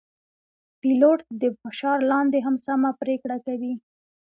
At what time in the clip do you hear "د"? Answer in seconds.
1.41-1.43